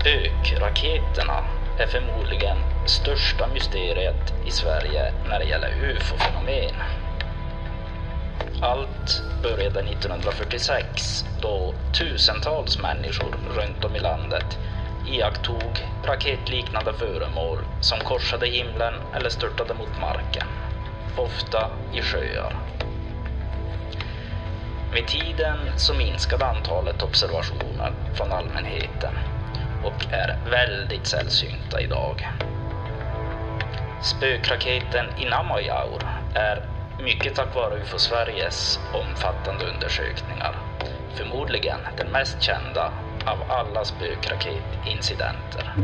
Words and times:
Spökraketerna 0.00 1.44
är 1.78 1.86
förmodligen 1.86 2.58
största 2.86 3.46
mysteriet 3.46 4.34
i 4.46 4.50
Sverige 4.50 5.12
när 5.28 5.38
det 5.38 5.44
gäller 5.44 5.72
ufo-fenomen. 5.82 6.74
Allt 8.60 9.22
började 9.42 9.80
1946 9.80 11.24
då 11.40 11.74
tusentals 11.92 12.78
människor 12.78 13.36
runt 13.56 13.84
om 13.84 13.96
i 13.96 13.98
landet 13.98 14.58
iakttog 15.06 15.86
raketliknande 16.04 16.92
föremål 16.92 17.58
som 17.80 17.98
korsade 17.98 18.46
himlen 18.46 18.94
eller 19.14 19.30
störtade 19.30 19.74
mot 19.74 20.00
marken, 20.00 20.46
ofta 21.16 21.70
i 21.92 22.02
sjöar. 22.02 22.56
Med 24.92 25.06
tiden 25.06 25.58
så 25.76 25.94
minskade 25.94 26.46
antalet 26.46 27.02
observationer 27.02 27.92
från 28.14 28.32
allmänheten 28.32 29.14
och 29.84 30.06
är 30.10 30.38
väldigt 30.50 31.06
sällsynta 31.06 31.80
idag. 31.80 32.26
Spökraketen 34.02 35.06
i 35.18 35.24
är 36.34 36.62
mycket 37.02 37.34
tack 37.34 37.54
vare 37.54 37.74
UFO 37.80 37.98
Sveriges 37.98 38.80
omfattande 38.92 39.64
undersökningar 39.64 40.54
förmodligen 41.14 41.80
den 41.96 42.12
mest 42.12 42.42
kända 42.42 42.92
av 43.24 43.38
alla 43.48 43.84
spökraketincidenter. 43.84 45.74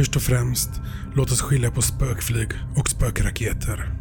Först 0.00 0.16
och 0.16 0.22
främst, 0.22 0.70
låt 1.14 1.32
oss 1.32 1.40
skilja 1.40 1.70
på 1.70 1.82
spökflyg 1.82 2.48
och 2.76 2.88
spökraketer. 2.88 3.94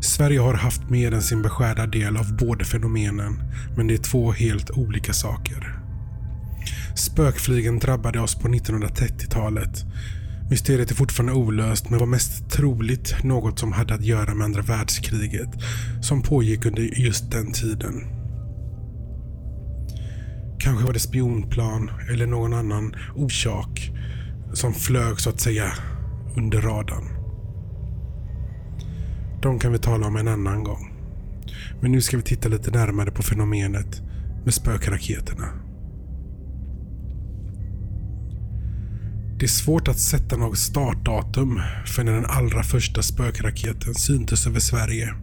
Sverige 0.00 0.40
har 0.40 0.54
haft 0.54 0.90
mer 0.90 1.14
än 1.14 1.22
sin 1.22 1.42
beskärda 1.42 1.86
del 1.86 2.16
av 2.16 2.36
båda 2.36 2.64
fenomenen, 2.64 3.42
men 3.76 3.86
det 3.86 3.94
är 3.94 3.98
två 3.98 4.32
helt 4.32 4.70
olika 4.70 5.12
saker. 5.12 5.78
Spökflygen 6.96 7.78
drabbade 7.78 8.20
oss 8.20 8.34
på 8.34 8.48
1930-talet. 8.48 9.84
Mysteriet 10.50 10.90
är 10.90 10.94
fortfarande 10.94 11.32
olöst, 11.32 11.90
men 11.90 11.98
var 11.98 12.06
mest 12.06 12.50
troligt 12.50 13.24
något 13.24 13.58
som 13.58 13.72
hade 13.72 13.94
att 13.94 14.04
göra 14.04 14.34
med 14.34 14.44
andra 14.44 14.62
världskriget, 14.62 15.50
som 16.02 16.22
pågick 16.22 16.66
under 16.66 16.82
just 16.82 17.30
den 17.30 17.52
tiden. 17.52 18.15
Kanske 20.66 20.86
var 20.86 20.92
det 20.92 21.00
spionplan 21.00 21.90
eller 22.10 22.26
någon 22.26 22.52
annan 22.52 22.94
orsak 23.14 23.90
som 24.52 24.74
flög 24.74 25.20
så 25.20 25.30
att 25.30 25.40
säga 25.40 25.72
under 26.36 26.60
radarn. 26.60 27.04
De 29.42 29.58
kan 29.58 29.72
vi 29.72 29.78
tala 29.78 30.06
om 30.06 30.16
en 30.16 30.28
annan 30.28 30.64
gång. 30.64 30.92
Men 31.80 31.92
nu 31.92 32.00
ska 32.00 32.16
vi 32.16 32.22
titta 32.22 32.48
lite 32.48 32.70
närmare 32.70 33.10
på 33.10 33.22
fenomenet 33.22 34.02
med 34.44 34.54
spökraketerna. 34.54 35.48
Det 39.38 39.46
är 39.46 39.48
svårt 39.48 39.88
att 39.88 39.98
sätta 39.98 40.36
något 40.36 40.58
startdatum 40.58 41.60
för 41.86 42.04
när 42.04 42.12
den 42.12 42.26
allra 42.26 42.62
första 42.62 43.02
spökraketen 43.02 43.94
syntes 43.94 44.46
över 44.46 44.60
Sverige. 44.60 45.14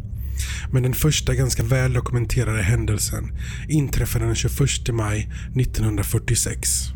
Men 0.71 0.83
den 0.83 0.93
första 0.93 1.35
ganska 1.35 1.63
väl 1.63 1.93
dokumenterade 1.93 2.61
händelsen 2.61 3.37
inträffade 3.69 4.25
den 4.25 4.35
21 4.35 4.59
maj 4.91 5.31
1946. 5.55 6.93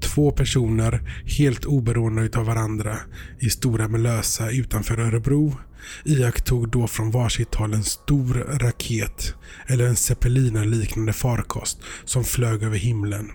Två 0.00 0.30
personer, 0.30 1.00
helt 1.38 1.64
oberoende 1.64 2.38
av 2.38 2.46
varandra, 2.46 2.96
i 3.38 3.50
Stora 3.50 3.88
Melösa 3.88 4.50
utanför 4.50 4.98
Örebro 4.98 5.56
iakttog 6.04 6.70
då 6.70 6.86
från 6.86 7.10
varsitt 7.10 7.54
håll 7.54 7.74
en 7.74 7.84
stor 7.84 8.34
raket 8.34 9.34
eller 9.66 9.86
en 9.86 9.96
zeppelinerliknande 9.96 11.12
farkost 11.12 11.78
som 12.04 12.24
flög 12.24 12.62
över 12.62 12.78
himlen 12.78 13.30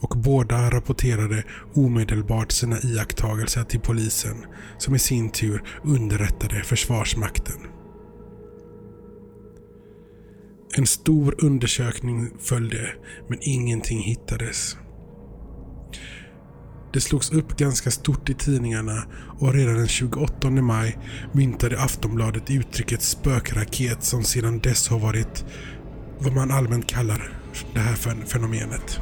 och 0.00 0.16
båda 0.16 0.70
rapporterade 0.70 1.44
omedelbart 1.74 2.52
sina 2.52 2.80
iakttagelser 2.80 3.64
till 3.64 3.80
polisen 3.80 4.36
som 4.78 4.94
i 4.94 4.98
sin 4.98 5.30
tur 5.30 5.62
underrättade 5.84 6.62
Försvarsmakten. 6.62 7.69
En 10.80 10.86
stor 10.86 11.44
undersökning 11.44 12.30
följde, 12.38 12.92
men 13.28 13.38
ingenting 13.42 14.02
hittades. 14.02 14.76
Det 16.92 17.00
slogs 17.00 17.32
upp 17.32 17.56
ganska 17.56 17.90
stort 17.90 18.28
i 18.28 18.34
tidningarna 18.34 19.04
och 19.38 19.54
redan 19.54 19.74
den 19.74 19.88
28 19.88 20.50
maj 20.50 20.98
myntade 21.32 21.82
Aftonbladet 21.82 22.50
uttrycket 22.50 23.02
spökraket 23.02 24.02
som 24.04 24.24
sedan 24.24 24.58
dess 24.58 24.88
har 24.88 24.98
varit 24.98 25.44
vad 26.18 26.32
man 26.32 26.50
allmänt 26.50 26.86
kallar 26.86 27.32
det 27.74 27.80
här 27.80 28.24
fenomenet. 28.26 29.00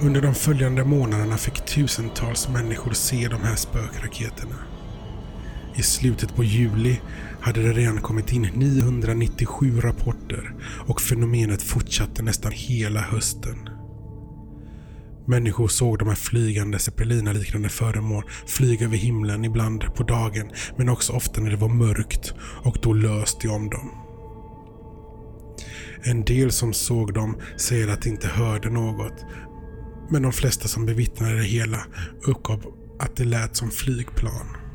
Under 0.00 0.20
de 0.20 0.34
följande 0.34 0.84
månaderna 0.84 1.36
fick 1.36 1.64
tusentals 1.64 2.48
människor 2.48 2.92
se 2.92 3.28
de 3.28 3.40
här 3.40 3.56
spökraketerna. 3.56 4.75
I 5.78 5.82
slutet 5.82 6.36
på 6.36 6.44
juli 6.44 7.00
hade 7.40 7.62
det 7.62 7.72
redan 7.72 8.00
kommit 8.00 8.32
in 8.32 8.48
997 8.54 9.80
rapporter 9.80 10.54
och 10.86 11.00
fenomenet 11.00 11.62
fortsatte 11.62 12.22
nästan 12.22 12.52
hela 12.52 13.00
hösten. 13.00 13.68
Människor 15.26 15.68
såg 15.68 15.98
de 15.98 16.08
här 16.08 16.14
flygande 16.14 16.78
zeppelinaliknande 16.78 17.68
föremål 17.68 18.24
flyga 18.46 18.86
över 18.86 18.96
himlen 18.96 19.44
ibland 19.44 19.94
på 19.94 20.02
dagen 20.02 20.50
men 20.76 20.88
också 20.88 21.12
ofta 21.12 21.40
när 21.40 21.50
det 21.50 21.56
var 21.56 21.68
mörkt 21.68 22.34
och 22.62 22.78
då 22.82 22.92
löste 22.92 23.46
de 23.46 23.54
om 23.54 23.70
dem. 23.70 23.90
En 26.02 26.24
del 26.24 26.52
som 26.52 26.72
såg 26.72 27.14
dem 27.14 27.36
säger 27.56 27.88
att 27.88 28.02
de 28.02 28.08
inte 28.08 28.28
hörde 28.28 28.70
något 28.70 29.24
men 30.10 30.22
de 30.22 30.32
flesta 30.32 30.68
som 30.68 30.86
bevittnade 30.86 31.36
det 31.36 31.44
hela 31.44 31.86
uppgav 32.26 32.74
att 32.98 33.16
det 33.16 33.24
lät 33.24 33.56
som 33.56 33.70
flygplan. 33.70 34.65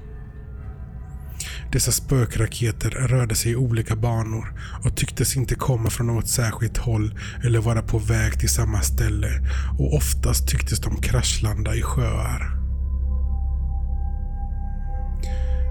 Dessa 1.72 1.92
spökraketer 1.92 2.90
rörde 2.90 3.36
sig 3.36 3.52
i 3.52 3.56
olika 3.56 3.96
banor 3.96 4.54
och 4.84 4.98
tycktes 4.98 5.36
inte 5.36 5.56
komma 5.56 5.90
från 5.90 6.08
något 6.08 6.28
särskilt 6.28 6.78
håll 6.78 7.20
eller 7.44 7.60
vara 7.60 7.82
på 7.82 7.98
väg 7.98 8.40
till 8.40 8.50
samma 8.50 8.82
ställe 8.82 9.30
och 9.80 9.94
oftast 9.94 10.48
tycktes 10.48 10.80
de 10.80 11.02
kraschlanda 11.02 11.76
i 11.76 11.82
sjöar. 11.82 12.52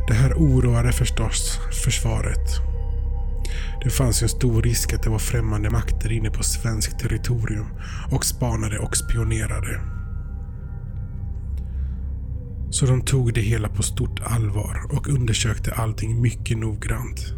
Det 0.08 0.14
här 0.14 0.34
oroade 0.34 0.92
förstås 0.92 1.58
försvaret. 1.84 2.50
Det 3.84 3.90
fanns 3.90 4.22
ju 4.22 4.24
en 4.24 4.28
stor 4.28 4.62
risk 4.62 4.92
att 4.92 5.02
det 5.02 5.10
var 5.10 5.18
främmande 5.18 5.70
makter 5.70 6.12
inne 6.12 6.30
på 6.30 6.42
svenskt 6.42 6.98
territorium 6.98 7.66
och 8.10 8.24
spanade 8.24 8.78
och 8.78 8.96
spionerade. 8.96 9.99
Så 12.70 12.86
de 12.86 13.02
tog 13.02 13.34
det 13.34 13.40
hela 13.40 13.68
på 13.68 13.82
stort 13.82 14.20
allvar 14.20 14.86
och 14.92 15.08
undersökte 15.08 15.72
allting 15.72 16.22
mycket 16.22 16.58
noggrant. 16.58 17.34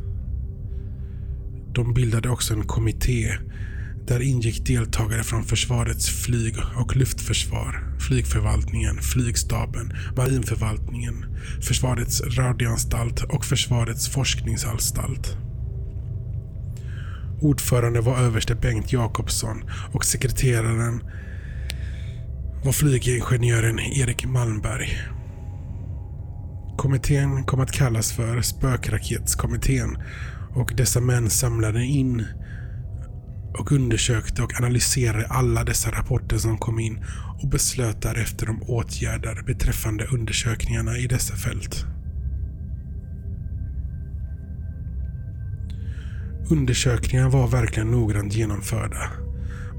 De 1.74 1.94
bildade 1.94 2.28
också 2.28 2.54
en 2.54 2.66
kommitté 2.66 3.38
där 4.06 4.22
ingick 4.22 4.66
deltagare 4.66 5.22
från 5.22 5.44
försvarets 5.44 6.08
flyg 6.10 6.56
och 6.76 6.96
luftförsvar, 6.96 7.96
flygförvaltningen, 7.98 8.96
flygstaben, 8.96 9.92
marinförvaltningen, 10.16 11.26
försvarets 11.60 12.20
radioanstalt 12.20 13.22
och 13.22 13.44
försvarets 13.44 14.08
forskningsanstalt. 14.08 15.36
Ordförande 17.40 18.00
var 18.00 18.18
överste 18.18 18.54
Bengt 18.54 18.92
Jakobsson 18.92 19.64
och 19.92 20.04
sekreteraren 20.04 21.02
var 22.64 22.72
flygingenjören 22.72 23.80
Erik 23.80 24.26
Malmberg. 24.26 25.11
Kommittén 26.76 27.44
kom 27.44 27.60
att 27.60 27.72
kallas 27.72 28.12
för 28.12 28.40
spökraketskommittén 28.40 29.96
och 30.54 30.72
dessa 30.76 31.00
män 31.00 31.30
samlade 31.30 31.84
in 31.84 32.26
och 33.58 33.72
undersökte 33.72 34.42
och 34.42 34.60
analyserade 34.60 35.26
alla 35.26 35.64
dessa 35.64 35.90
rapporter 35.90 36.38
som 36.38 36.58
kom 36.58 36.78
in 36.78 37.04
och 37.42 37.48
beslöt 37.48 38.02
därefter 38.02 38.50
om 38.50 38.62
åtgärder 38.62 39.42
beträffande 39.46 40.04
undersökningarna 40.04 40.98
i 40.98 41.06
dessa 41.06 41.36
fält. 41.36 41.86
Undersökningarna 46.50 47.28
var 47.28 47.48
verkligen 47.48 47.90
noggrant 47.90 48.34
genomförda. 48.34 49.10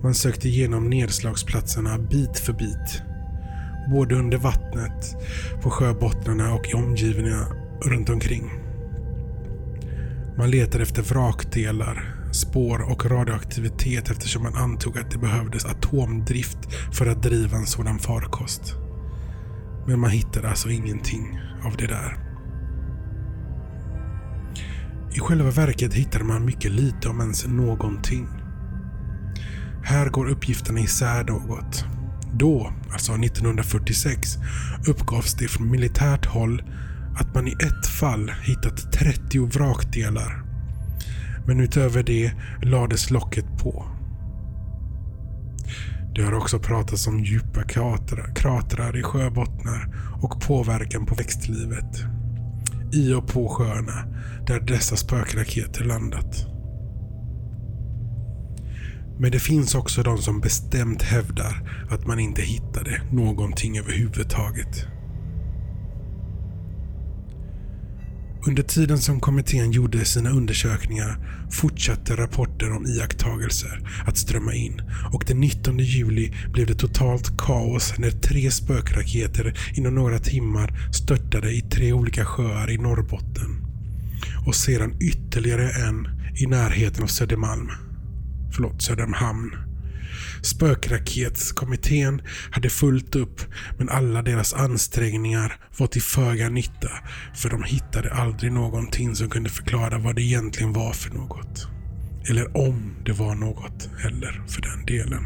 Man 0.04 0.14
sökte 0.14 0.48
igenom 0.48 0.90
nedslagsplatserna 0.90 1.98
bit 1.98 2.40
för 2.40 2.54
bit. 2.54 3.04
Både 3.92 4.16
under 4.16 4.38
vattnet, 4.38 5.16
på 5.62 5.70
sjöbottnarna 5.70 6.54
och 6.54 6.70
i 6.70 6.74
omgivningarna 6.74 7.48
runt 7.82 8.10
omkring. 8.10 8.52
Man 10.38 10.52
letade 10.52 10.84
efter 10.84 11.02
vrakdelar, 11.02 12.16
spår 12.32 12.92
och 12.92 13.06
radioaktivitet 13.06 14.10
eftersom 14.10 14.44
man 14.44 14.56
antog 14.56 14.98
att 14.98 15.12
det 15.12 15.18
behövdes 15.18 15.66
atomdrift 15.66 16.58
för 16.92 17.08
att 17.08 17.24
driva 17.24 17.58
en 17.58 17.66
sådan 17.66 18.00
farkost. 18.00 18.76
Men 19.88 20.00
man 20.00 20.10
hittade 20.10 20.50
alltså 20.50 20.70
ingenting 20.70 21.40
av 21.66 21.78
det 21.78 21.88
där. 21.88 22.18
I 25.16 25.20
själva 25.20 25.52
verket 25.52 25.94
hittade 25.94 26.24
man 26.24 26.46
mycket 26.46 26.72
lite 26.72 27.10
om 27.10 27.22
ens 27.22 27.48
någonting. 27.48 28.28
Här 29.84 30.10
går 30.10 30.30
uppgifterna 30.30 30.80
isär 30.80 31.24
något. 31.24 31.86
Då, 32.34 32.74
alltså 32.92 33.14
1946, 33.14 34.38
uppgavs 34.88 35.34
det 35.34 35.48
från 35.48 35.72
militärt 35.72 36.26
håll 36.26 36.64
att 37.16 37.36
man 37.36 37.48
i 37.48 37.52
ett 37.52 37.88
fall 37.88 38.32
hittat 38.44 38.92
30 38.92 39.46
vrakdelar. 39.46 40.44
Men 41.48 41.60
utöver 41.60 42.04
det 42.04 42.32
lades 42.62 43.12
locket 43.12 43.46
på. 43.58 43.86
Det 46.16 46.22
har 46.22 46.34
också 46.34 46.60
pratats 46.60 47.08
om 47.08 47.24
djupa 47.24 47.64
kratrar, 47.64 48.36
kratrar 48.36 48.98
i 48.98 49.04
sjöbottnar 49.04 49.96
och 50.22 50.42
påverkan 50.42 51.06
på 51.06 51.16
växtlivet. 51.16 52.04
I 52.94 53.14
och 53.14 53.28
på 53.28 53.50
sjöarna 53.50 54.06
där 54.48 54.60
dessa 54.60 54.96
spökraketer 54.96 55.84
landat. 55.84 56.53
Men 59.24 59.32
det 59.32 59.40
finns 59.40 59.76
också 59.76 60.04
de 60.04 60.18
som 60.18 60.40
bestämt 60.40 61.02
hävdar 61.02 61.70
att 61.90 62.08
man 62.08 62.20
inte 62.20 62.42
hittade 62.42 63.02
någonting 63.12 63.78
överhuvudtaget. 63.78 64.86
Under 68.48 68.64
tiden 68.64 68.98
som 68.98 69.20
kommittén 69.20 69.72
gjorde 69.72 70.06
sina 70.06 70.30
undersökningar 70.30 71.18
fortsatte 71.52 72.16
rapporter 72.16 72.72
om 72.72 72.86
iakttagelser 72.86 73.90
att 74.06 74.18
strömma 74.18 74.54
in 74.54 74.82
och 75.14 75.24
den 75.28 75.40
19 75.40 75.80
juli 75.80 76.34
blev 76.54 76.68
det 76.68 76.76
totalt 76.76 77.38
kaos 77.38 77.94
när 77.98 78.12
tre 78.12 78.52
spökraketer 78.52 79.58
inom 79.74 79.96
några 79.96 80.20
timmar 80.20 80.92
störtade 80.94 81.52
i 81.52 81.62
tre 81.62 81.94
olika 81.94 82.26
sjöar 82.26 82.72
i 82.72 82.78
Norrbotten. 82.78 83.66
Och 84.46 84.56
sedan 84.56 85.02
ytterligare 85.02 85.70
en 85.72 86.08
i 86.36 86.46
närheten 86.46 87.04
av 87.04 87.08
Södermalm. 87.08 87.93
Förlåt, 88.56 88.82
Söderhamn. 88.82 89.52
Spökraketskommittén 90.42 92.22
hade 92.52 92.70
fullt 92.70 93.16
upp 93.16 93.42
men 93.78 93.90
alla 93.90 94.22
deras 94.22 94.54
ansträngningar 94.54 95.60
var 95.78 95.88
till 95.88 96.02
föga 96.02 96.50
nytta 96.50 96.90
för 97.36 97.50
de 97.50 97.64
hittade 97.64 98.14
aldrig 98.14 98.52
någonting 98.52 99.16
som 99.16 99.30
kunde 99.30 99.50
förklara 99.50 99.98
vad 99.98 100.16
det 100.16 100.22
egentligen 100.22 100.74
var 100.74 100.94
för 100.94 101.10
något. 101.10 101.68
Eller 102.30 102.58
om 102.58 102.96
det 103.06 103.12
var 103.12 103.36
något 103.36 103.90
heller 103.98 104.44
för 104.48 104.62
den 104.62 104.86
delen. 104.86 105.24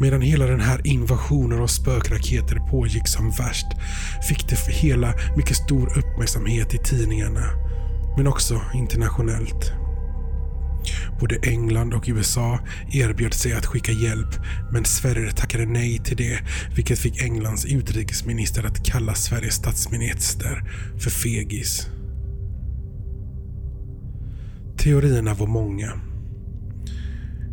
Medan 0.00 0.20
hela 0.20 0.46
den 0.46 0.60
här 0.60 0.86
invasionen 0.86 1.60
av 1.60 1.66
spökraketer 1.66 2.56
pågick 2.70 3.08
som 3.08 3.30
värst 3.30 3.66
fick 4.28 4.48
det 4.48 4.72
hela 4.72 5.14
mycket 5.36 5.56
stor 5.56 5.98
uppmärksamhet 5.98 6.74
i 6.74 6.78
tidningarna, 6.78 7.50
men 8.16 8.26
också 8.26 8.60
internationellt. 8.74 9.72
Både 11.20 11.36
England 11.42 11.94
och 11.94 12.04
USA 12.06 12.58
erbjöd 12.92 13.34
sig 13.34 13.52
att 13.52 13.66
skicka 13.66 13.92
hjälp, 13.92 14.28
men 14.72 14.84
Sverige 14.84 15.32
tackade 15.32 15.66
nej 15.66 15.98
till 15.98 16.16
det, 16.16 16.38
vilket 16.74 16.98
fick 16.98 17.22
Englands 17.22 17.64
utrikesminister 17.64 18.66
att 18.66 18.84
kalla 18.84 19.14
Sveriges 19.14 19.54
statsminister 19.54 20.64
för 20.98 21.10
fegis. 21.10 21.88
Teorierna 24.76 25.34
var 25.34 25.46
många. 25.46 25.92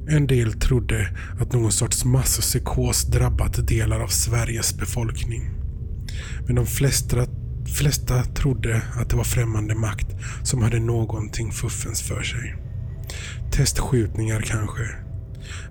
En 0.07 0.27
del 0.27 0.53
trodde 0.53 1.17
att 1.39 1.53
någon 1.53 1.71
sorts 1.71 2.05
masspsykos 2.05 3.03
drabbat 3.03 3.67
delar 3.67 3.99
av 3.99 4.07
Sveriges 4.07 4.77
befolkning. 4.77 5.49
Men 6.45 6.55
de 6.55 6.65
flesta, 6.65 7.25
flesta 7.77 8.23
trodde 8.23 8.81
att 8.95 9.09
det 9.09 9.15
var 9.15 9.23
främmande 9.23 9.75
makt 9.75 10.07
som 10.43 10.61
hade 10.61 10.79
någonting 10.79 11.51
fuffens 11.51 12.01
för 12.01 12.23
sig. 12.23 12.62
Testskjutningar 13.53 14.41
kanske. 14.41 14.95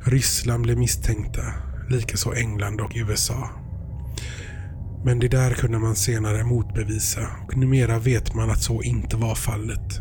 Ryssland 0.00 0.62
blev 0.62 0.78
misstänkta, 0.78 1.42
likaså 1.90 2.34
England 2.34 2.80
och 2.80 2.92
USA. 2.94 3.50
Men 5.04 5.18
det 5.18 5.28
där 5.28 5.54
kunde 5.54 5.78
man 5.78 5.96
senare 5.96 6.44
motbevisa 6.44 7.28
och 7.44 7.56
numera 7.56 7.98
vet 7.98 8.34
man 8.34 8.50
att 8.50 8.62
så 8.62 8.82
inte 8.82 9.16
var 9.16 9.34
fallet. 9.34 10.00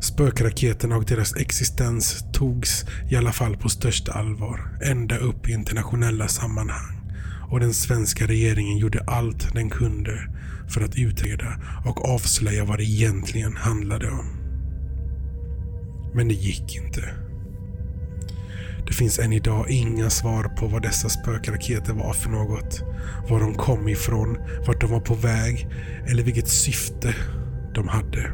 Spökraketerna 0.00 0.96
och 0.96 1.04
deras 1.04 1.36
existens 1.36 2.24
togs 2.32 2.84
i 3.10 3.16
alla 3.16 3.32
fall 3.32 3.56
på 3.56 3.68
största 3.68 4.12
allvar, 4.12 4.78
ända 4.84 5.18
upp 5.18 5.48
i 5.48 5.52
internationella 5.52 6.28
sammanhang. 6.28 7.00
Och 7.50 7.60
den 7.60 7.74
svenska 7.74 8.26
regeringen 8.26 8.78
gjorde 8.78 9.04
allt 9.06 9.54
den 9.54 9.70
kunde 9.70 10.28
för 10.68 10.80
att 10.80 10.98
utreda 10.98 11.60
och 11.84 12.08
avslöja 12.08 12.64
vad 12.64 12.78
det 12.78 12.84
egentligen 12.84 13.56
handlade 13.56 14.10
om. 14.10 14.37
Men 16.12 16.28
det 16.28 16.34
gick 16.34 16.76
inte. 16.76 17.14
Det 18.86 18.94
finns 18.94 19.18
än 19.18 19.32
idag 19.32 19.70
inga 19.70 20.10
svar 20.10 20.44
på 20.44 20.66
vad 20.66 20.82
dessa 20.82 21.08
spökraketer 21.08 21.92
var 21.92 22.12
för 22.12 22.30
något. 22.30 22.82
Var 23.28 23.40
de 23.40 23.54
kom 23.54 23.88
ifrån, 23.88 24.38
vart 24.66 24.80
de 24.80 24.90
var 24.90 25.00
på 25.00 25.14
väg 25.14 25.68
eller 26.06 26.22
vilket 26.22 26.48
syfte 26.48 27.14
de 27.74 27.88
hade. 27.88 28.32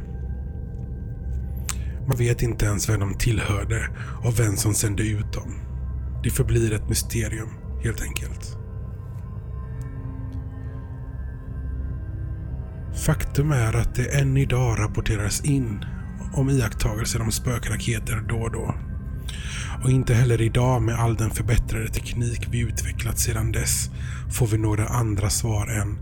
Man 2.09 2.17
vet 2.17 2.43
inte 2.43 2.67
ens 2.67 2.89
vem 2.89 3.01
de 3.01 3.15
tillhörde 3.15 3.89
och 4.25 4.41
vem 4.41 4.57
som 4.57 4.75
sände 4.75 5.03
ut 5.03 5.33
dem. 5.33 5.55
Det 6.25 6.31
förblir 6.31 6.73
ett 6.73 6.89
mysterium, 6.89 7.49
helt 7.83 8.03
enkelt. 8.03 8.59
Faktum 13.07 13.53
är 13.53 13.77
att 13.77 13.95
det 13.95 14.21
än 14.21 14.37
idag 14.37 14.79
rapporteras 14.79 15.45
in 15.45 15.85
om 16.39 16.51
iakttagelser 16.51 17.23
om 17.23 17.33
spökraketer 17.33 18.25
då 18.29 18.37
och 18.37 18.53
då. 18.53 18.75
Och 19.85 19.91
inte 19.91 20.15
heller 20.15 20.41
idag 20.41 20.83
med 20.83 20.95
all 20.95 21.15
den 21.17 21.31
förbättrade 21.31 21.89
teknik 21.89 22.49
vi 22.51 22.61
utvecklat 22.61 23.19
sedan 23.19 23.53
dess 23.53 23.91
får 24.39 24.47
vi 24.47 24.59
några 24.59 24.87
andra 24.87 25.31
svar 25.31 25.67
än 25.67 25.99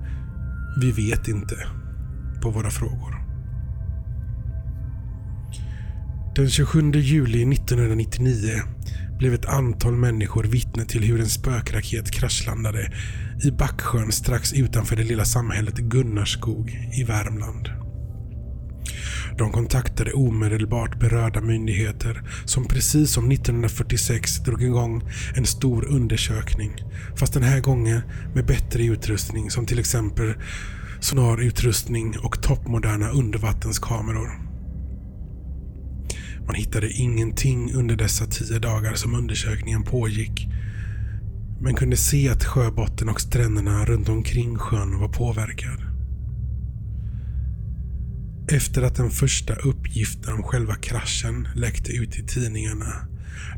“Vi 0.81 0.93
vet 0.93 1.29
inte” 1.29 1.57
på 2.43 2.51
våra 2.51 2.71
frågor. 2.71 3.23
Den 6.35 6.51
27 6.51 6.93
juli 6.93 7.53
1999 7.53 8.51
blev 9.19 9.35
ett 9.35 9.47
antal 9.47 9.93
människor 9.93 10.45
vittne 10.45 10.85
till 10.85 11.03
hur 11.03 11.21
en 11.21 11.29
spökraket 11.29 12.11
kraschlandade 12.11 12.93
i 13.45 13.51
Backsjön 13.51 14.13
strax 14.13 14.53
utanför 14.53 14.97
det 14.97 15.05
lilla 15.05 15.25
samhället 15.25 15.75
Gunnarskog 15.75 16.91
i 16.93 17.05
Värmland. 17.05 17.82
De 19.39 19.53
kontaktade 19.53 20.13
omedelbart 20.13 21.01
berörda 21.01 21.41
myndigheter 21.41 22.23
som 22.45 22.65
precis 22.65 23.13
som 23.13 23.31
1946 23.31 24.39
drog 24.39 24.63
igång 24.63 25.03
en 25.35 25.47
stor 25.47 25.85
undersökning. 25.85 26.71
Fast 27.17 27.33
den 27.33 27.43
här 27.43 27.61
gången 27.61 28.01
med 28.35 28.47
bättre 28.47 28.85
utrustning 28.85 29.51
som 29.51 29.67
till 29.67 29.79
exempel 29.79 30.35
sonarutrustning 31.01 32.19
och 32.19 32.43
toppmoderna 32.43 33.11
undervattenskameror. 33.11 34.53
Man 36.47 36.55
hittade 36.55 36.91
ingenting 36.91 37.75
under 37.75 37.97
dessa 37.97 38.27
tio 38.27 38.59
dagar 38.59 38.95
som 38.95 39.15
undersökningen 39.15 39.83
pågick. 39.83 40.49
Men 41.61 41.75
kunde 41.75 41.97
se 41.97 42.29
att 42.29 42.45
sjöbotten 42.45 43.09
och 43.09 43.21
stränderna 43.21 43.85
runt 43.85 44.09
omkring 44.09 44.59
sjön 44.59 44.99
var 44.99 45.09
påverkad. 45.09 45.92
Efter 48.53 48.83
att 48.83 48.97
den 48.97 49.11
första 49.11 49.55
uppgiften 49.55 50.35
om 50.35 50.43
själva 50.43 50.75
kraschen 50.75 51.49
läckte 51.55 51.93
ut 51.93 52.19
i 52.19 52.27
tidningarna 52.27 53.09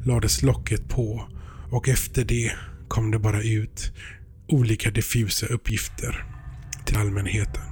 lades 0.05 0.43
locket 0.43 0.89
på 0.89 1.29
och 1.71 1.89
efter 1.89 2.25
det 2.25 2.53
kom 2.89 3.11
det 3.11 3.19
bara 3.19 3.43
ut 3.43 3.93
olika 4.49 4.91
diffusa 4.91 5.47
uppgifter. 5.47 6.25
till 6.85 6.97
allmänheten. 6.97 7.63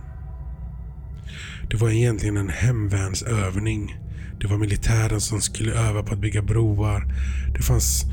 Det 1.71 1.77
var 1.77 1.91
egentligen 1.91 2.37
en 2.37 2.49
hemvärnsövning. 2.49 3.99
Det 4.41 4.47
var 4.47 4.59
militären 4.59 5.21
som 5.21 5.41
skulle 5.41 5.73
öva 5.73 6.03
på 6.03 6.15
att 6.15 6.21
bygga 6.21 6.43
broar. 6.43 7.15
Det 7.57 7.63
fanns 7.63 8.05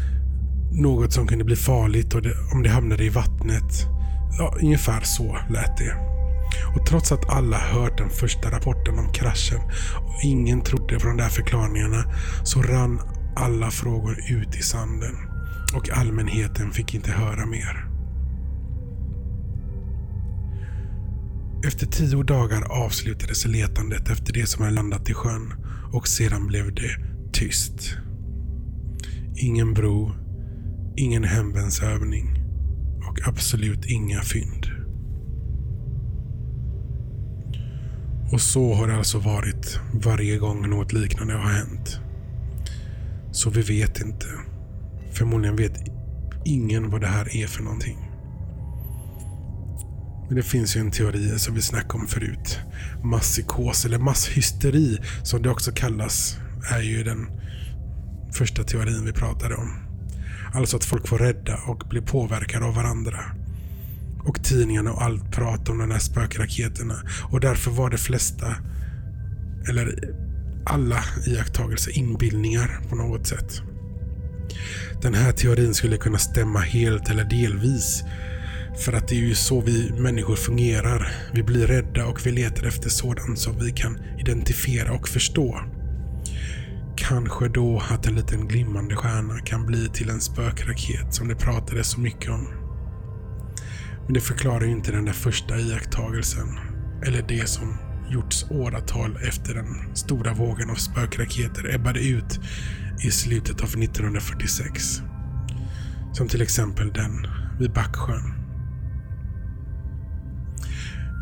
något 0.72 1.14
som 1.14 1.28
kunde 1.28 1.44
bli 1.46 1.56
farligt 1.56 2.16
och 2.16 2.22
det, 2.22 2.34
om 2.54 2.64
det 2.64 2.70
hamnade 2.70 3.06
i 3.06 3.10
vattnet. 3.10 3.86
Ja, 4.38 4.58
ungefär 4.62 5.02
så 5.02 5.38
lät 5.50 5.78
det. 5.78 6.19
Och 6.76 6.86
trots 6.86 7.12
att 7.12 7.30
alla 7.30 7.58
hört 7.58 7.98
den 7.98 8.10
första 8.10 8.52
rapporten 8.52 9.00
om 9.00 9.14
kraschen 9.14 9.60
och 9.96 10.24
ingen 10.24 10.62
trodde 10.62 11.00
på 11.00 11.08
de 11.08 11.18
där 11.18 11.30
förklaringarna 11.30 12.04
så 12.44 12.62
rann 12.62 13.02
alla 13.36 13.72
frågor 13.72 14.18
ut 14.30 14.56
i 14.56 14.62
sanden 14.62 15.16
och 15.76 15.90
allmänheten 15.90 16.72
fick 16.72 16.94
inte 16.94 17.12
höra 17.12 17.46
mer. 17.46 17.90
Efter 21.66 21.86
tio 21.86 22.24
dagar 22.24 22.62
avslutades 22.72 23.46
letandet 23.46 24.10
efter 24.10 24.34
det 24.34 24.48
som 24.48 24.64
hade 24.64 24.76
landat 24.76 25.10
i 25.10 25.14
sjön 25.14 25.54
och 25.94 26.08
sedan 26.08 26.48
blev 26.48 26.76
det 26.76 26.92
tyst. 27.34 27.98
Ingen 29.36 29.74
bro, 29.74 30.12
ingen 30.98 31.24
hemvärnsövning 31.24 32.40
och 33.10 33.28
absolut 33.28 33.86
inga 33.86 34.22
fynd. 34.22 34.69
Och 38.32 38.42
så 38.42 38.74
har 38.74 38.88
det 38.88 38.96
alltså 38.96 39.20
varit 39.20 39.80
varje 39.94 40.38
gång 40.38 40.70
något 40.70 40.94
liknande 40.94 41.34
har 41.34 41.52
hänt. 41.52 42.00
Så 43.32 43.50
vi 43.50 43.62
vet 43.62 44.02
inte. 44.02 44.28
Förmodligen 45.12 45.56
vet 45.56 45.74
ingen 46.46 46.90
vad 46.90 47.02
det 47.02 47.08
här 47.08 47.38
är 47.38 47.48
för 47.48 47.64
någonting. 47.64 47.98
Men 50.28 50.36
det 50.36 50.44
finns 50.44 50.76
ju 50.76 50.80
en 50.80 50.92
teori 50.92 51.40
som 51.40 51.56
vi 51.56 51.62
snackade 51.62 52.02
om 52.02 52.08
förut. 52.08 52.60
Masspsykos 53.04 53.86
eller 53.86 54.00
masshysteri 54.00 54.98
som 55.24 55.42
det 55.42 55.50
också 55.50 55.72
kallas 55.72 56.38
är 56.72 56.82
ju 56.82 57.04
den 57.04 57.28
första 58.34 58.64
teorin 58.64 59.06
vi 59.06 59.14
pratade 59.14 59.56
om. 59.56 59.80
Alltså 60.54 60.78
att 60.78 60.86
folk 60.86 61.08
får 61.08 61.18
rädda 61.18 61.58
och 61.68 61.84
blir 61.90 62.02
påverkade 62.02 62.66
av 62.66 62.76
varandra. 62.76 63.20
Och 64.24 64.44
tidningarna 64.44 64.92
och 64.92 65.02
allt 65.02 65.32
prat 65.32 65.70
om 65.70 65.78
de 65.78 65.92
här 65.92 66.00
spökraketerna. 66.00 66.96
Och 67.32 67.40
därför 67.40 67.72
var 67.72 67.90
de 67.90 67.98
flesta, 67.98 68.56
eller 69.70 70.14
alla 70.66 71.04
iakttagelser 71.28 71.98
inbildningar 71.98 72.82
på 72.90 72.96
något 72.96 73.28
sätt. 73.28 73.62
Den 75.02 75.14
här 75.14 75.32
teorin 75.32 75.74
skulle 75.74 75.98
kunna 75.98 76.18
stämma 76.18 76.60
helt 76.60 77.10
eller 77.10 77.24
delvis. 77.24 78.04
För 78.78 78.94
att 78.94 79.08
det 79.08 79.16
är 79.16 79.20
ju 79.20 79.36
så 79.36 79.62
vi 79.62 79.92
människor 79.92 80.36
fungerar. 80.36 81.12
Vi 81.34 81.44
blir 81.44 81.68
rädda 81.68 82.06
och 82.06 82.26
vi 82.26 82.32
letar 82.32 82.68
efter 82.68 82.90
sådant 82.90 83.40
som 83.40 83.60
vi 83.60 83.72
kan 83.72 84.00
identifiera 84.20 84.92
och 84.92 85.08
förstå. 85.08 85.60
Kanske 86.96 87.48
då 87.48 87.84
att 87.90 88.08
en 88.08 88.16
liten 88.16 88.48
glimmande 88.48 88.96
stjärna 88.96 89.40
kan 89.40 89.66
bli 89.66 89.90
till 89.94 90.10
en 90.10 90.22
spökraket 90.22 91.14
som 91.14 91.28
det 91.28 91.36
pratades 91.36 91.92
så 91.92 92.00
mycket 92.00 92.30
om. 92.30 92.48
Men 94.10 94.14
det 94.14 94.22
förklarar 94.22 94.66
ju 94.66 94.72
inte 94.72 94.92
den 94.92 95.06
där 95.06 95.14
första 95.14 95.60
iakttagelsen. 95.60 96.60
Eller 97.06 97.22
det 97.28 97.50
som 97.50 97.78
gjorts 98.12 98.46
åratal 98.50 99.18
efter 99.28 99.54
den 99.54 99.96
stora 99.96 100.34
vågen 100.34 100.70
av 100.70 100.76
spökraketer 100.76 101.76
ebbade 101.76 102.00
ut 102.00 102.40
i 103.06 103.12
slutet 103.12 103.62
av 103.62 103.68
1946. 103.68 105.02
Som 106.14 106.28
till 106.28 106.42
exempel 106.42 106.94
den 106.94 107.28
vid 107.60 107.74
Backsjön. 107.74 108.34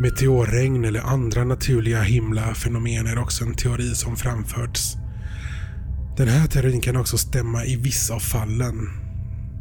Meteorregn 0.01 0.85
eller 0.85 1.01
andra 1.01 1.43
naturliga 1.43 2.01
himlafenomen 2.01 3.07
är 3.07 3.17
också 3.19 3.45
en 3.45 3.55
teori 3.55 3.95
som 3.95 4.15
framförts. 4.15 4.95
Den 6.17 6.27
här 6.27 6.47
teorin 6.47 6.81
kan 6.81 6.97
också 6.97 7.17
stämma 7.17 7.65
i 7.65 7.75
vissa 7.75 8.13
av 8.13 8.19
fallen. 8.19 9.06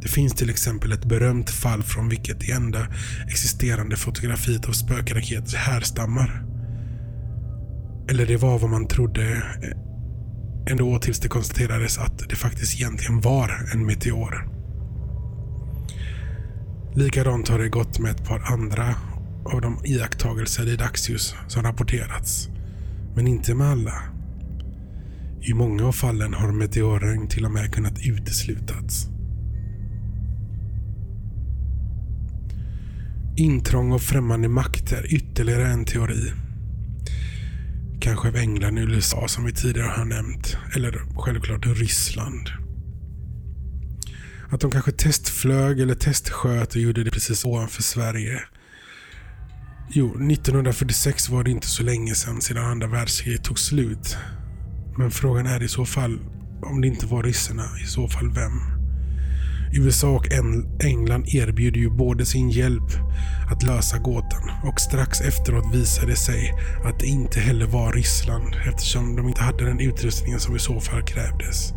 Det 0.02 0.08
finns 0.08 0.34
till 0.34 0.50
exempel 0.50 0.92
ett 0.92 1.04
berömt 1.04 1.50
fall 1.50 1.82
från 1.82 2.08
vilket 2.08 2.40
det 2.40 2.52
enda 2.52 2.86
existerande 3.28 3.96
fotografiet 3.96 4.68
av 4.68 4.72
spökraketer 4.72 5.56
härstammar. 5.56 6.42
Eller 8.08 8.26
det 8.26 8.36
var 8.36 8.58
vad 8.58 8.70
man 8.70 8.88
trodde 8.88 9.32
eh, 9.32 10.72
ändå 10.72 10.98
tills 10.98 11.20
det 11.20 11.28
konstaterades 11.28 11.98
att 11.98 12.28
det 12.28 12.36
faktiskt 12.36 12.74
egentligen 12.74 13.20
var 13.20 13.68
en 13.72 13.86
meteor. 13.86 14.48
Likadant 16.94 17.48
har 17.48 17.58
det 17.58 17.68
gått 17.68 17.98
med 17.98 18.10
ett 18.10 18.24
par 18.24 18.52
andra 18.52 18.94
av 19.44 19.60
de 19.60 19.80
iakttagelser 19.84 20.68
i 20.68 20.76
dagsljus 20.76 21.34
som 21.48 21.62
rapporterats. 21.62 22.48
Men 23.14 23.26
inte 23.26 23.54
med 23.54 23.66
alla. 23.66 24.02
I 25.42 25.54
många 25.54 25.86
av 25.86 25.92
fallen 25.92 26.34
har 26.34 26.52
meteorregn 26.52 27.28
till 27.28 27.44
och 27.44 27.50
med 27.50 27.74
kunnat 27.74 28.06
uteslutats. 28.06 29.08
Intrång 33.38 33.92
av 33.92 33.98
främmande 33.98 34.48
makter, 34.48 35.14
ytterligare 35.14 35.66
en 35.66 35.84
teori. 35.84 36.32
Kanske 38.00 38.28
av 38.28 38.36
England 38.36 38.78
och 38.78 38.88
USA 38.88 39.28
som 39.28 39.44
vi 39.44 39.52
tidigare 39.52 39.88
har 39.88 40.04
nämnt. 40.04 40.56
Eller 40.76 41.02
självklart 41.16 41.66
Ryssland. 41.66 42.50
Att 44.50 44.60
de 44.60 44.70
kanske 44.70 44.92
testflög 44.92 45.80
eller 45.80 45.94
testsköt 45.94 46.74
och 46.74 46.80
gjorde 46.80 47.04
det 47.04 47.10
precis 47.10 47.44
ovanför 47.44 47.82
Sverige. 47.82 48.42
Jo, 49.90 50.06
1946 50.06 51.28
var 51.28 51.44
det 51.44 51.50
inte 51.50 51.66
så 51.66 51.82
länge 51.82 52.14
sedan 52.14 52.40
sedan 52.40 52.64
andra 52.64 52.86
världskriget 52.86 53.44
tog 53.44 53.58
slut. 53.58 54.16
Men 54.98 55.10
frågan 55.10 55.46
är 55.46 55.62
i 55.62 55.68
så 55.68 55.86
fall, 55.86 56.18
om 56.62 56.80
det 56.80 56.88
inte 56.88 57.06
var 57.06 57.22
ryssarna, 57.22 57.68
i 57.84 57.86
så 57.86 58.08
fall 58.08 58.30
vem? 58.32 58.75
USA 59.76 60.08
och 60.08 60.26
England 60.84 61.26
erbjuder 61.28 61.80
ju 61.80 61.90
både 61.90 62.26
sin 62.26 62.50
hjälp 62.50 62.92
att 63.50 63.62
lösa 63.62 63.98
gåtan 63.98 64.50
och 64.64 64.80
strax 64.80 65.20
efteråt 65.20 65.74
visade 65.74 66.06
det 66.06 66.16
sig 66.16 66.54
att 66.84 67.00
det 67.00 67.06
inte 67.06 67.40
heller 67.40 67.66
var 67.66 67.92
Ryssland 67.92 68.54
eftersom 68.66 69.16
de 69.16 69.28
inte 69.28 69.42
hade 69.42 69.64
den 69.64 69.80
utrustningen 69.80 70.40
som 70.40 70.56
i 70.56 70.58
så 70.58 70.80
fall 70.80 71.02
krävdes. 71.02 71.72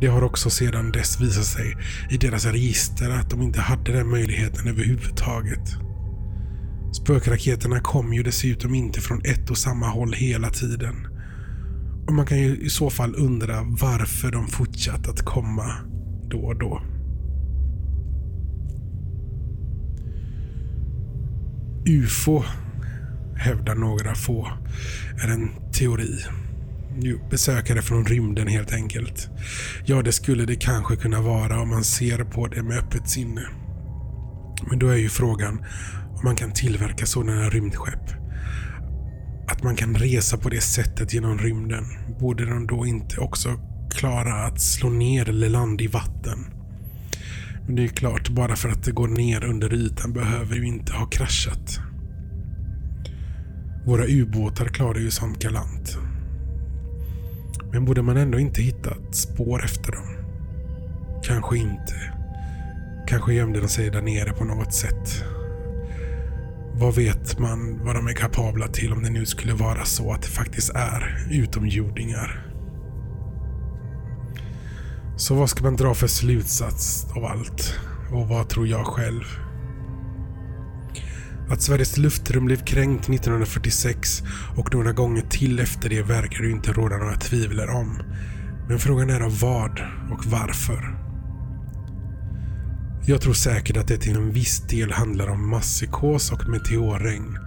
Det 0.00 0.06
har 0.06 0.22
också 0.22 0.50
sedan 0.50 0.92
dess 0.92 1.20
visat 1.20 1.44
sig 1.44 1.76
i 2.10 2.16
deras 2.16 2.46
register 2.46 3.10
att 3.10 3.30
de 3.30 3.42
inte 3.42 3.60
hade 3.60 3.92
den 3.92 4.10
möjligheten 4.10 4.68
överhuvudtaget. 4.68 5.76
Spökraketerna 6.92 7.80
kom 7.80 8.12
ju 8.12 8.22
dessutom 8.22 8.74
inte 8.74 9.00
från 9.00 9.20
ett 9.24 9.50
och 9.50 9.58
samma 9.58 9.88
håll 9.88 10.12
hela 10.12 10.50
tiden. 10.50 11.15
Och 12.06 12.12
man 12.12 12.26
kan 12.26 12.38
ju 12.38 12.56
i 12.56 12.70
så 12.70 12.90
fall 12.90 13.14
undra 13.14 13.62
varför 13.62 14.30
de 14.30 14.48
fortsatt 14.48 15.08
att 15.08 15.22
komma 15.22 15.72
då 16.30 16.38
och 16.38 16.58
då. 16.58 16.82
UFO, 21.86 22.42
hävdar 23.36 23.74
några 23.74 24.14
få, 24.14 24.48
är 25.22 25.28
en 25.28 25.50
teori. 25.72 26.24
Jo, 26.98 27.18
besökare 27.30 27.82
från 27.82 28.04
rymden 28.04 28.46
helt 28.46 28.72
enkelt. 28.72 29.28
Ja, 29.84 30.02
det 30.02 30.12
skulle 30.12 30.44
det 30.44 30.56
kanske 30.56 30.96
kunna 30.96 31.20
vara 31.20 31.60
om 31.60 31.68
man 31.68 31.84
ser 31.84 32.24
på 32.24 32.46
det 32.46 32.62
med 32.62 32.78
öppet 32.78 33.08
sinne. 33.08 33.42
Men 34.68 34.78
då 34.78 34.88
är 34.88 34.96
ju 34.96 35.08
frågan 35.08 35.64
om 36.14 36.20
man 36.24 36.36
kan 36.36 36.52
tillverka 36.52 37.06
sådana 37.06 37.50
rymdskepp. 37.50 38.15
Att 39.46 39.62
man 39.62 39.76
kan 39.76 39.94
resa 39.94 40.36
på 40.36 40.48
det 40.48 40.60
sättet 40.60 41.14
genom 41.14 41.38
rymden. 41.38 41.84
Borde 42.20 42.44
de 42.44 42.66
då 42.66 42.86
inte 42.86 43.20
också 43.20 43.60
klara 43.90 44.34
att 44.34 44.60
slå 44.60 44.90
ner 44.90 45.28
eller 45.28 45.48
landa 45.48 45.84
i 45.84 45.86
vatten? 45.86 46.46
Men 47.66 47.76
det 47.76 47.84
är 47.84 47.88
klart, 47.88 48.28
bara 48.28 48.56
för 48.56 48.68
att 48.68 48.84
det 48.84 48.92
går 48.92 49.08
ner 49.08 49.44
under 49.44 49.74
ytan 49.74 50.12
behöver 50.12 50.56
ju 50.56 50.66
inte 50.66 50.92
ha 50.92 51.06
kraschat. 51.06 51.80
Våra 53.86 54.04
ubåtar 54.06 54.66
klarar 54.66 54.98
ju 54.98 55.10
sånt 55.10 55.42
galant. 55.42 55.98
Men 57.72 57.84
borde 57.84 58.02
man 58.02 58.16
ändå 58.16 58.38
inte 58.38 58.62
hitta 58.62 58.90
ett 58.90 59.16
spår 59.16 59.64
efter 59.64 59.92
dem? 59.92 60.16
Kanske 61.24 61.58
inte. 61.58 62.12
Kanske 63.06 63.34
gömde 63.34 63.60
de 63.60 63.68
sig 63.68 63.90
där 63.90 64.02
nere 64.02 64.32
på 64.32 64.44
något 64.44 64.74
sätt. 64.74 65.24
Vad 66.78 66.94
vet 66.94 67.38
man 67.38 67.84
vad 67.84 67.94
de 67.94 68.06
är 68.06 68.12
kapabla 68.12 68.68
till 68.68 68.92
om 68.92 69.02
det 69.02 69.10
nu 69.10 69.26
skulle 69.26 69.54
vara 69.54 69.84
så 69.84 70.12
att 70.12 70.22
det 70.22 70.28
faktiskt 70.28 70.70
är 70.74 71.26
utomjordingar? 71.30 72.46
Så 75.16 75.34
vad 75.34 75.50
ska 75.50 75.64
man 75.64 75.76
dra 75.76 75.94
för 75.94 76.06
slutsats 76.06 77.06
av 77.16 77.24
allt? 77.24 77.74
Och 78.12 78.28
vad 78.28 78.48
tror 78.48 78.66
jag 78.66 78.86
själv? 78.86 79.24
Att 81.48 81.62
Sveriges 81.62 81.96
luftrum 81.96 82.44
blev 82.44 82.64
kränkt 82.64 83.08
1946 83.08 84.22
och 84.56 84.74
några 84.74 84.92
gånger 84.92 85.22
till 85.22 85.60
efter 85.60 85.88
det 85.88 86.02
verkar 86.02 86.42
det 86.42 86.50
inte 86.50 86.72
råda 86.72 86.96
några 86.96 87.16
tvivel 87.16 87.60
om. 87.60 88.02
Men 88.68 88.78
frågan 88.78 89.10
är 89.10 89.20
av 89.20 89.40
vad 89.40 89.80
och 90.10 90.26
varför? 90.26 90.95
Jag 93.08 93.20
tror 93.20 93.32
säkert 93.32 93.76
att 93.76 93.88
det 93.88 93.98
till 93.98 94.16
en 94.16 94.32
viss 94.32 94.60
del 94.60 94.92
handlar 94.92 95.28
om 95.28 95.50
masspsykos 95.50 96.32
och 96.32 96.48
meteorregn. 96.48 97.38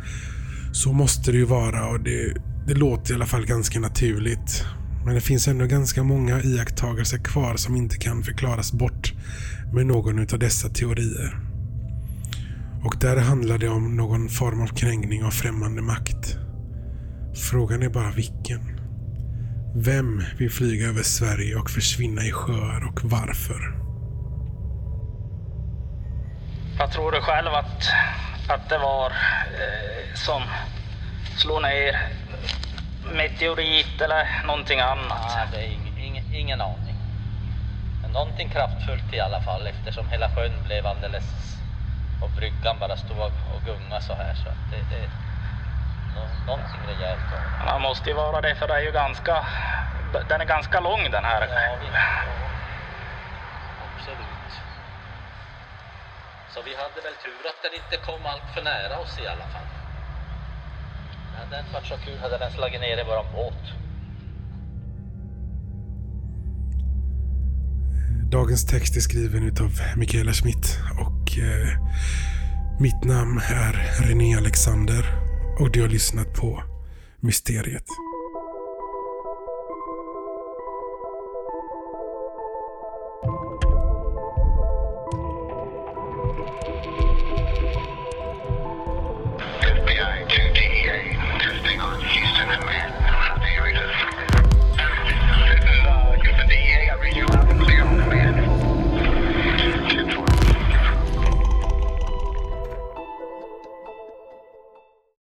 Så 0.72 0.94
måste 0.94 1.32
det 1.32 1.38
ju 1.38 1.46
vara 1.46 1.88
och 1.88 2.00
det, 2.00 2.34
det 2.68 2.74
låter 2.74 3.12
i 3.12 3.16
alla 3.16 3.25
fall 3.25 3.46
ganska 3.46 3.80
naturligt. 3.80 4.66
Men 5.06 5.16
det 5.16 5.22
finns 5.22 5.48
ändå 5.48 5.66
ganska 5.66 6.04
många 6.04 6.42
iakttagelser 6.42 7.18
kvar 7.18 7.56
som 7.56 7.75
inte 7.75 7.98
kan 7.98 8.24
förklaras 8.24 8.72
bort 8.74 9.13
med 9.74 9.86
någon 9.86 10.20
av 10.20 10.39
dessa 10.39 10.70
teorier. 10.70 11.39
Och 12.84 12.96
där 13.01 13.18
handlar 13.18 13.58
det 13.58 13.70
om 13.70 13.96
någon 13.96 14.30
form 14.30 14.62
av 14.62 14.68
kränkning 14.68 15.24
av 15.24 15.32
främmande 15.32 15.82
makt. 15.82 16.38
Frågan 17.51 17.84
är 17.84 17.89
bara 17.89 18.12
vilken. 18.12 18.80
Vem 19.75 20.24
vill 20.38 20.51
flyga 20.51 20.88
över 20.88 21.04
Sverige 21.04 21.56
och 21.56 21.70
försvinna 21.70 22.25
i 22.25 22.32
sjöar 22.32 22.88
och 22.88 23.00
varför? 23.04 23.88
Vad 26.79 26.91
tror 26.91 27.12
du 27.12 27.21
själv 27.21 27.53
att, 27.53 27.91
att 28.48 28.69
det 28.69 28.77
var 28.77 29.12
eh, 29.62 30.13
som 30.13 30.43
slog 31.38 31.62
ner? 31.62 32.00
Meteorit 33.12 34.01
eller 34.01 34.27
någonting 34.45 34.79
annat? 34.79 35.36
Nej, 35.36 35.48
det 35.51 35.57
är 35.57 35.71
ing, 35.71 35.93
ing, 35.98 36.24
ingen 36.33 36.62
aning. 36.62 36.95
Men 38.01 38.12
någonting 38.12 38.50
kraftfullt 38.50 39.13
i 39.13 39.19
alla 39.19 39.41
fall 39.41 39.67
eftersom 39.67 40.09
hela 40.09 40.29
sjön 40.29 40.51
blev 40.65 40.88
alldeles 40.88 41.24
och 42.24 42.29
bryggan 42.29 42.75
bara 42.79 42.98
stod 42.98 43.19
och, 43.19 43.62
gungade 43.65 44.01
så 44.01 44.13
här. 44.13 44.33
Så 44.33 44.50
det, 44.71 44.95
det, 44.95 45.09
nå, 46.15 46.21
någonting 46.45 46.81
rejält 46.88 47.21
var 47.31 47.65
det. 47.65 47.74
Det 47.74 47.79
måste 47.79 48.09
ju 48.09 48.15
vara 48.15 48.41
det 48.41 48.55
för 48.55 48.67
det 48.67 48.74
är 48.74 48.81
ju 48.81 48.91
ganska, 48.91 49.45
den 50.29 50.41
är 50.41 50.45
ganska 50.45 50.79
lång 50.79 51.12
den 51.12 51.24
här. 51.25 51.41
Ja, 51.41 51.77
vi, 51.81 51.88
ja, 51.88 52.33
absolut. 53.95 54.29
Så 56.53 56.62
vi 56.62 56.75
hade 56.75 57.00
väl 57.08 57.18
tur 57.25 57.41
att 57.50 57.62
den 57.65 57.74
inte 57.82 57.96
kom 58.08 58.22
allt 58.32 58.48
för 58.53 58.63
nära 58.63 59.00
oss 59.00 59.13
i 59.24 59.27
alla 59.27 59.48
fall. 59.53 59.70
Hade 61.38 61.56
den 61.56 61.74
varit 61.74 61.88
så 61.88 61.98
kul 62.06 62.18
hade 62.20 62.38
den 62.38 62.51
slagit 62.51 62.82
ner 62.82 62.98
i 63.01 63.03
våran 63.03 63.25
båt. 63.36 63.63
Dagens 68.32 68.65
text 68.65 68.96
är 68.96 69.01
skriven 69.01 69.44
utav 69.44 69.72
Mikaela 69.98 70.34
Schmidt 70.34 70.79
och 71.00 71.38
eh, 71.38 71.70
mitt 72.79 73.03
namn 73.03 73.38
är 73.38 73.74
René 74.08 74.38
Alexander 74.38 75.06
och 75.60 75.72
du 75.72 75.82
har 75.82 75.89
lyssnat 75.89 76.34
på 76.34 76.63
Mysteriet. 77.20 77.86